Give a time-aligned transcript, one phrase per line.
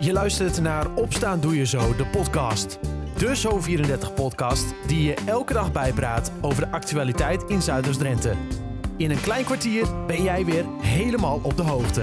[0.00, 2.78] Je luistert naar Opstaan Doe Je Zo, de podcast.
[3.16, 8.34] De Zo34-podcast die je elke dag bijpraat over de actualiteit in Zuiders-Drenthe.
[8.96, 12.00] In een klein kwartier ben jij weer helemaal op de hoogte.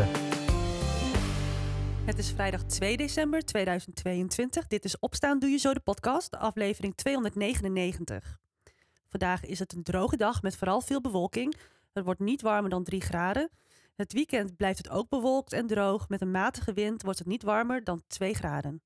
[2.06, 4.68] Het is vrijdag 2 december 2022.
[4.68, 8.40] Dit is Opstaan Doe Je Zo, de podcast, aflevering 299.
[9.10, 11.56] Vandaag is het een droge dag met vooral veel bewolking.
[11.94, 13.50] Het wordt niet warmer dan 3 graden.
[13.96, 16.10] Het weekend blijft het ook bewolkt en droog.
[16.10, 18.82] Met een matige wind wordt het niet warmer dan 2 graden.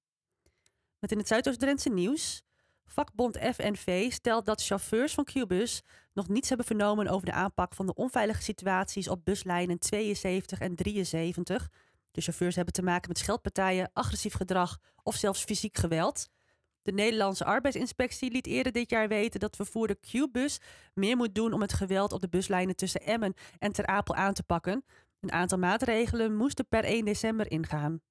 [1.00, 2.42] Met in het Zuidoost-Drentse nieuws.
[2.86, 5.84] Vakbond FNV stelt dat chauffeurs van Qbus
[6.14, 10.76] nog niets hebben vernomen over de aanpak van de onveilige situaties op buslijnen 72 en
[10.76, 11.70] 73.
[12.12, 16.30] De chauffeurs hebben te maken met scheldpartijen, agressief gedrag of zelfs fysiek geweld.
[16.90, 20.60] De Nederlandse arbeidsinspectie liet eerder dit jaar weten dat vervoerder Qbus
[20.94, 24.34] meer moet doen om het geweld op de buslijnen tussen Emmen en Ter Apel aan
[24.34, 24.84] te pakken.
[25.20, 28.02] Een aantal maatregelen moesten per 1 december ingaan.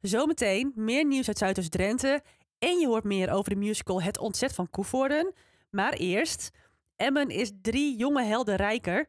[0.00, 2.22] Zometeen meer nieuws uit Zuidoost-Drenthe
[2.58, 5.32] en je hoort meer over de musical Het Ontzet van Koevoorden.
[5.70, 6.50] Maar eerst,
[6.96, 9.06] Emmen is drie jonge helden rijker.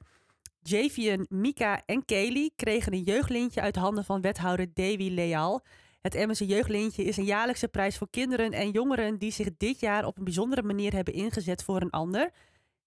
[0.60, 5.64] Javian, Mika en Kelly kregen een jeugdlintje uit handen van wethouder Davy Leal.
[6.06, 10.06] Het Emmense jeugdlintje is een jaarlijkse prijs voor kinderen en jongeren die zich dit jaar
[10.06, 12.32] op een bijzondere manier hebben ingezet voor een ander.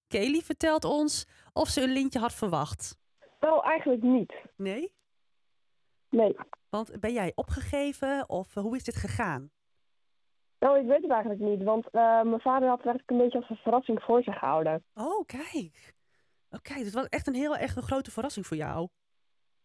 [0.07, 2.99] Kelly vertelt ons of ze een lintje had verwacht.
[3.41, 4.35] Nou, eigenlijk niet.
[4.57, 4.93] Nee?
[6.11, 6.37] Nee.
[6.71, 9.51] Want ben jij opgegeven of eh, hoe is dit gegaan?
[10.59, 13.39] Nou, ik weet het eigenlijk niet, want uh, mijn vader had het eigenlijk een beetje
[13.39, 14.85] als een verrassing voor zich gehouden.
[14.95, 15.95] Oh, kijk.
[16.51, 18.89] Oké, dus het was echt een heel erg een grote verrassing voor jou.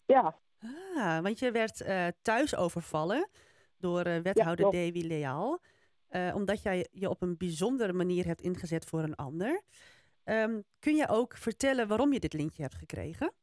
[0.06, 0.36] Ja.
[0.96, 3.30] Ah, want je werd uh, thuis overvallen
[3.78, 5.60] door uh, wethouder ja, Davy Leal.
[6.34, 9.62] omdat jij je op een bijzondere manier hebt ingezet voor een ander.
[10.26, 13.34] Um, kun je ook vertellen waarom je dit lintje hebt gekregen?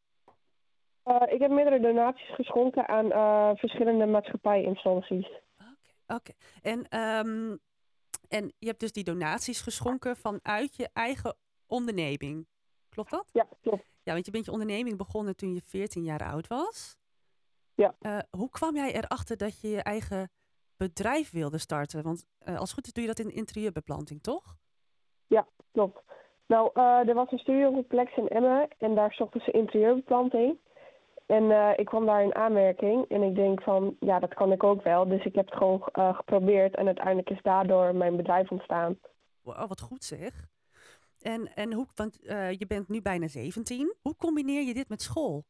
[1.28, 5.26] Ik heb meerdere donaties geschonken aan verschillende maatschappijinstanties.
[5.26, 5.74] Oké,
[6.06, 6.34] okay, okay.
[6.62, 7.58] en, um,
[8.28, 12.46] en je hebt dus die donaties geschonken vanuit je eigen onderneming.
[12.88, 13.28] Klopt dat?
[13.32, 13.84] Ja, klopt.
[14.02, 16.96] Ja, want je bent je onderneming begonnen toen je 14 jaar oud was.
[17.80, 17.94] Ja.
[18.00, 20.30] Uh, hoe kwam jij erachter dat je je eigen
[20.76, 22.02] bedrijf wilde starten?
[22.02, 24.56] Want als het goed is doe je dat in interieurbeplanting, toch?
[25.26, 26.02] Ja, klopt.
[26.46, 30.58] Nou, uh, er was een studiocomplex in Emmen en daar zochten ze interieurbeplanting.
[31.26, 34.82] En ik kwam daar in aanmerking en ik denk van, ja, dat kan ik ook
[34.82, 35.08] wel.
[35.08, 38.98] Dus ik heb het gewoon geprobeerd en uiteindelijk is daardoor mijn bedrijf ontstaan.
[39.42, 40.46] Wow, wat goed zeg.
[41.20, 42.18] En, en hoe, want
[42.58, 43.94] je bent nu bijna 17.
[44.00, 45.44] Hoe combineer je dit met school?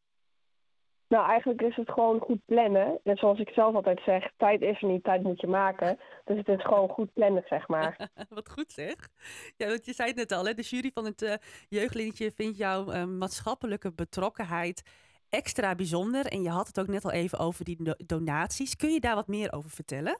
[1.10, 3.00] Nou, eigenlijk is het gewoon goed plannen.
[3.04, 5.98] En zoals ik zelf altijd zeg, tijd is er niet, tijd moet je maken.
[6.24, 8.08] Dus het is gewoon goed plannen, zeg maar.
[8.28, 9.08] Wat goed zeg.
[9.56, 10.54] Ja, want je zei het net al, hè?
[10.54, 11.32] de jury van het uh,
[11.68, 14.82] jeugdlintje vindt jouw uh, maatschappelijke betrokkenheid
[15.28, 16.26] extra bijzonder.
[16.26, 18.76] En je had het ook net al even over die donaties.
[18.76, 20.18] Kun je daar wat meer over vertellen?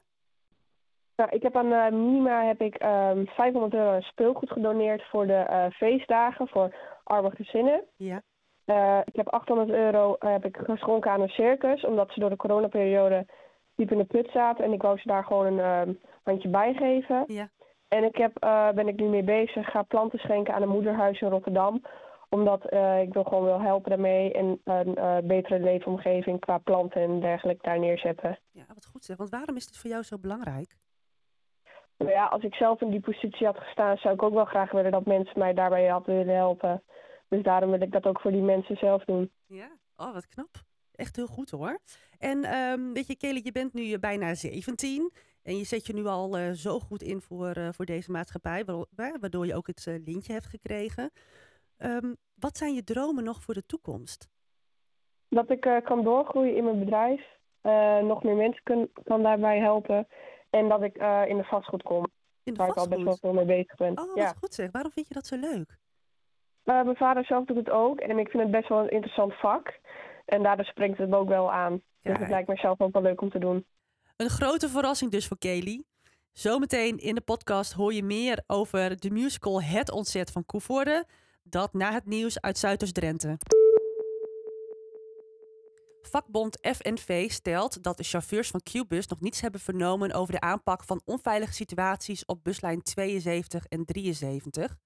[1.15, 5.27] Nou, ik heb aan uh, Minima heb ik, um, 500 euro aan speelgoed gedoneerd voor
[5.27, 7.83] de feestdagen voor arme gezinnen.
[7.95, 8.21] Ja.
[8.71, 12.29] Uh, ik heb 800 euro uh, heb ik geschonken aan een circus, omdat ze door
[12.29, 13.25] de coronaperiode
[13.75, 14.65] diep in de put zaten.
[14.65, 17.23] En ik wou ze daar gewoon een uh, handje bij geven.
[17.27, 17.49] Ja.
[17.87, 18.33] En ik heb,
[18.75, 21.81] ben ik nu mee bezig, ga planten schenken aan een moederhuis in Rotterdam.
[22.29, 22.63] Omdat
[23.01, 27.79] ik wil gewoon wel helpen daarmee en een betere leefomgeving qua planten en dergelijke daar
[27.79, 28.39] neerzetten.
[28.51, 29.17] Ja, wat goed zeg.
[29.17, 30.75] Want waarom is dit voor jou zo belangrijk?
[31.97, 34.71] Nou ja, als ik zelf in die positie had gestaan, zou ik ook wel graag
[34.71, 36.83] willen dat mensen mij daarbij hadden willen helpen.
[37.31, 39.31] Dus daarom wil ik dat ook voor die mensen zelf doen.
[39.45, 40.49] Ja, oh wat knap.
[40.95, 41.79] Echt heel goed hoor.
[42.17, 45.11] En um, weet je, Kelly, je bent nu bijna 17
[45.43, 48.65] en je zet je nu al uh, zo goed in voor, uh, voor deze maatschappij,
[49.19, 51.11] waardoor je ook het uh, lintje hebt gekregen.
[51.77, 54.29] Um, wat zijn je dromen nog voor de toekomst?
[55.29, 57.21] Dat ik kan doorgroeien in mijn bedrijf,
[58.01, 60.07] nog meer mensen kun, kan daarbij helpen
[60.49, 60.95] en dat ik
[61.27, 62.05] in de vastgoed kom.
[62.43, 62.91] In de waar vastgoed?
[62.91, 63.99] ik al best wel veel mee bezig ben.
[63.99, 64.33] Oh, wat ja.
[64.33, 64.71] goed zeg.
[64.71, 65.79] Waarom vind je dat zo leuk?
[66.65, 69.33] Uh, mijn vader zelf doet het ook en ik vind het best wel een interessant
[69.33, 69.79] vak.
[70.25, 71.81] En daardoor springt het me ook wel aan.
[72.01, 73.65] Dus het lijkt me zelf ook wel leuk om te doen.
[74.17, 75.83] Een grote verrassing dus voor Kelly.
[76.31, 81.05] Zometeen in de podcast hoor je meer over de musical Het Ontzet van Koevoorde.
[81.43, 83.37] Dat na het nieuws uit Zuidoost-Drenthe.
[86.01, 90.83] Vakbond FNV stelt dat de chauffeurs van Qbus nog niets hebben vernomen over de aanpak
[90.83, 94.77] van onveilige situaties op buslijn 72 en 73.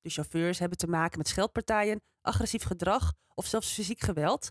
[0.00, 4.50] De chauffeurs hebben te maken met scheldpartijen, agressief gedrag of zelfs fysiek geweld.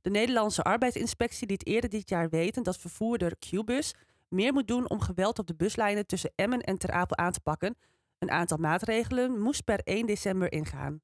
[0.00, 3.94] De Nederlandse arbeidsinspectie liet eerder dit jaar weten dat vervoerder Qbus
[4.28, 7.40] meer moet doen om geweld op de buslijnen tussen Emmen en Ter Apel aan te
[7.40, 7.76] pakken.
[8.18, 11.00] Een aantal maatregelen moest per 1 december ingaan.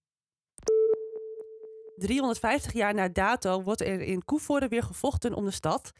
[1.97, 5.93] 350 jaar na dato wordt er in Koevoorde weer gevochten om de stad.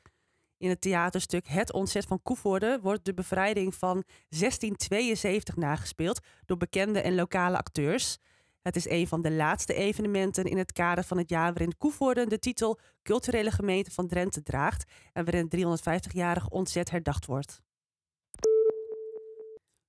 [0.65, 7.01] In het theaterstuk Het Ontzet van Koevoorde wordt de bevrijding van 1672 nagespeeld door bekende
[7.01, 8.19] en lokale acteurs.
[8.63, 12.27] Het is een van de laatste evenementen in het kader van het jaar waarin Koevoorde
[12.27, 15.83] de titel Culturele Gemeente van Drenthe draagt en waarin het
[16.13, 17.63] 350-jarig ontzet herdacht wordt.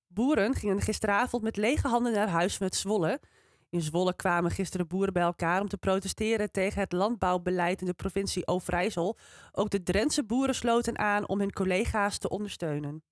[0.06, 3.20] Boeren gingen gisteravond met lege handen naar huis vanuit Zwolle.
[3.70, 7.94] In Zwolle kwamen gisteren boeren bij elkaar om te protesteren tegen het landbouwbeleid in de
[7.94, 9.18] provincie Overijssel.
[9.52, 13.02] Ook de Drentse boeren sloten aan om hun collega's te ondersteunen.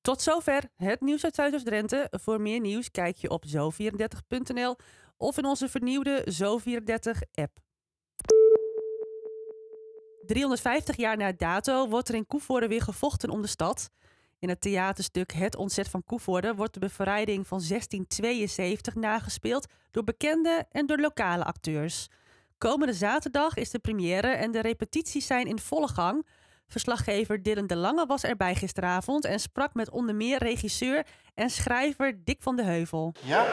[0.00, 2.08] Tot zover het nieuws uit Zuidoost-Drenthe.
[2.10, 4.76] Voor meer nieuws kijk je op zo34.nl
[5.16, 7.62] of in onze vernieuwde Zo34-app.
[10.26, 13.90] 350 jaar na dato wordt er in Koevoorde weer gevochten om de stad.
[14.44, 20.66] In het theaterstuk Het Ontzet van Koevoorde wordt de bevrijding van 1672 nagespeeld door bekende
[20.70, 22.08] en door lokale acteurs.
[22.58, 26.26] Komende zaterdag is de première en de repetities zijn in volle gang.
[26.66, 32.24] Verslaggever Dylan de Lange was erbij gisteravond en sprak met onder meer regisseur en schrijver
[32.24, 33.14] Dick van de Heuvel.
[33.20, 33.44] Ja?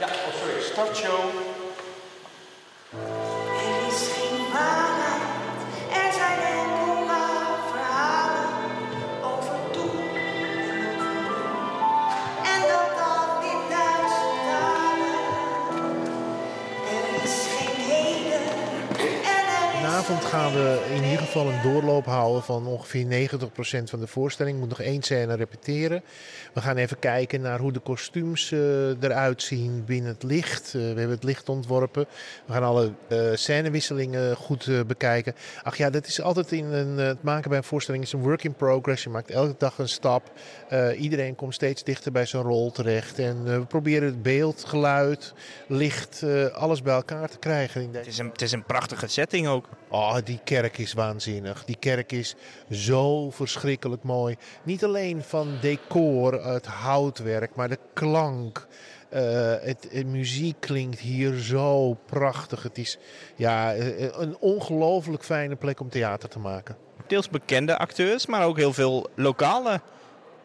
[0.00, 0.60] Ja, oh sorry.
[0.60, 1.30] Startshow.
[20.30, 24.54] Gaan we in ieder geval een doorloop houden van ongeveer 90% van de voorstelling.
[24.54, 26.02] Ik moet nog één scène repeteren.
[26.54, 30.66] We gaan even kijken naar hoe de kostuums eh, eruit zien binnen het licht.
[30.66, 32.06] Eh, we hebben het licht ontworpen.
[32.46, 35.34] We gaan alle eh scènewisselingen goed eh, bekijken.
[35.62, 38.22] Ach ja, dat is altijd in een, eh, het maken bij een voorstelling is een
[38.22, 39.02] work in progress.
[39.02, 40.30] Je maakt elke dag een stap.
[40.70, 43.18] Eh, iedereen komt steeds dichter bij zijn rol terecht.
[43.18, 45.34] En eh, we proberen het beeld, geluid,
[45.66, 48.64] licht, eh, alles bij elkaar te krijgen in deze Het is, een, het is een
[48.64, 49.68] prachtige setting ook.
[49.88, 51.64] Oh, die kerk is waanzinnig.
[51.64, 52.34] Die kerk is
[52.70, 54.36] zo verschrikkelijk mooi.
[54.62, 58.66] Niet alleen van decor, het houtwerk, maar de klank.
[59.08, 62.62] Eh, het, muziek klinkt hier zo prachtig.
[62.62, 62.98] Het is
[63.36, 66.76] ja, eh, een ongelooflijk fijne plek om theater te maken.
[67.06, 69.80] Deels bekende acteurs, maar ook heel veel lokale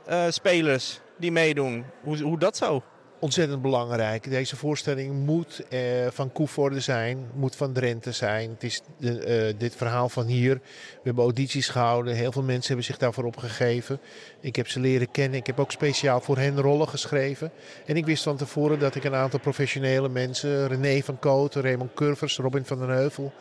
[0.05, 1.85] eh, spelers die meedoen.
[2.03, 2.83] Hoe, hoe dat zo?
[3.25, 4.29] Ontzettend belangrijk.
[4.29, 5.79] Deze voorstelling moet eh,
[6.09, 8.49] van Koevoorde zijn, moet van Drenthe zijn.
[8.49, 10.53] Het is eh, dit verhaal van hier.
[10.53, 12.15] We hebben audities gehouden.
[12.15, 13.99] Heel veel mensen hebben zich daarvoor opgegeven.
[14.39, 15.39] Ik heb ze leren kennen.
[15.39, 17.51] Ik heb ook speciaal voor hen rollen geschreven.
[17.85, 21.93] En ik wist van tevoren dat ik een aantal professionele mensen, René van Kooten, Raymond
[21.93, 23.33] Curvers, Robin van den Heuvel,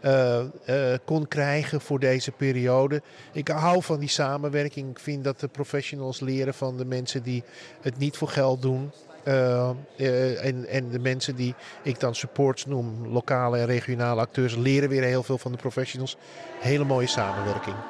[0.00, 3.02] eh, kon krijgen voor deze periode.
[3.32, 4.90] Ik hou van die samenwerking.
[4.90, 7.42] Ik vind dat de professionals leren van de mensen die
[7.80, 8.90] het niet voor geld doen.
[9.30, 14.56] Uh, uh, en, en de mensen die ik dan supports noem, lokale en regionale acteurs,
[14.56, 16.16] leren weer heel veel van de professionals.
[16.58, 17.76] Hele mooie samenwerking.
[17.76, 17.82] We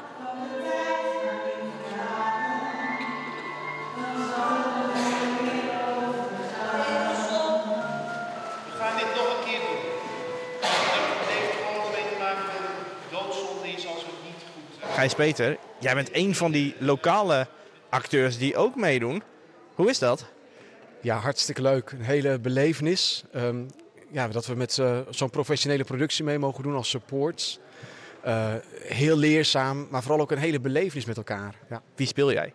[8.78, 9.78] gaan dit nog een keer doen.
[10.60, 12.76] Het heeft gewoon mee te maken met een
[13.10, 14.82] doodzonde is als we het niet goed...
[14.88, 17.46] eh, Gijs Peter, jij bent een van die lokale
[17.88, 19.22] acteurs die ook meedoen.
[19.74, 20.24] Hoe is dat?
[21.02, 21.90] Ja, hartstikke leuk.
[21.90, 23.24] Een hele belevenis.
[23.32, 23.62] Ehm,
[24.10, 27.58] ja, dat we met eh, zo'n professionele productie mee mogen doen als supports.
[28.22, 31.54] Eh, heel leerzaam, maar vooral ook een hele belevenis met elkaar.
[31.70, 31.82] Ja.
[31.94, 32.52] Wie speel jij?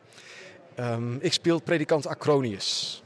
[0.76, 3.04] Ehm, ik speel predikant Acronius.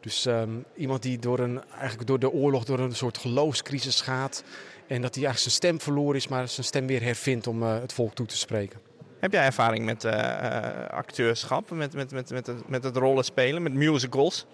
[0.00, 4.42] Dus ehm, iemand die door, een, eigenlijk door de oorlog, door een soort geloofscrisis gaat.
[4.86, 7.80] En dat hij eigenlijk zijn stem verloren is, maar zijn stem weer hervindt om eh,
[7.80, 8.80] het volk toe te spreken.
[9.18, 13.24] Heb jij ervaring met eh, eh, acteurschap, met, met, met, met, het, met het rollen
[13.24, 14.46] spelen, met musicals?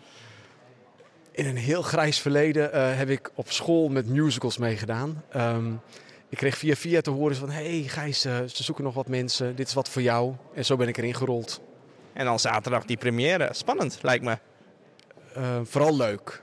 [1.31, 5.25] In een heel grijs verleden eh, heb ik op school met musicals meegedaan.
[5.31, 5.73] Ehm,
[6.29, 7.51] ik kreeg via via te horen van...
[7.51, 9.57] hey Gijs, ze zoeken nog wat mensen.
[9.57, 10.35] Dit is wat voor jou.
[10.55, 11.61] En zo ben ik erin gerold.
[12.13, 13.49] En dan zaterdag die première.
[13.53, 14.39] Spannend, lijkt me.
[15.35, 16.43] Eh, vooral leuk.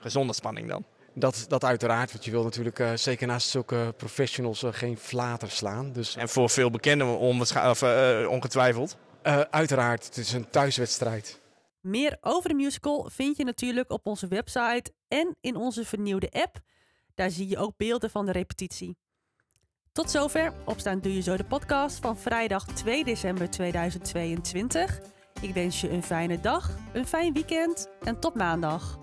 [0.00, 0.84] Gezonde spanning dan.
[1.18, 5.50] Dat, dat uiteraard, want je wil natuurlijk eh, zeker naast zulke professionals eh, geen flater
[5.50, 5.92] slaan.
[5.92, 8.96] Dus En voor veel bekenden of, eh, ongetwijfeld.
[9.22, 11.40] eh, uiteraard, het is een thuiswedstrijd.
[11.80, 16.58] Meer over de musical vind je natuurlijk op onze website en in onze vernieuwde app.
[17.14, 18.96] Daar zie je ook beelden van de repetitie.
[19.92, 24.98] Tot zover Opstaan Doe Je Zo de podcast van vrijdag 2 december 2022.
[25.40, 28.98] Ik wens je een fijne dag, een fijn weekend en tot maandag.